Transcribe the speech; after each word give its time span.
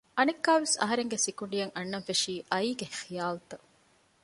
އަނެއްކާވެސް 0.17 0.75
އަހަރެންގެ 0.81 1.17
ސިކުނޑިއަށް 1.25 1.73
އަންނަންފެށީ 1.75 2.33
އައީގެ 2.51 2.87
ޚިޔާލުތައް 3.01 3.65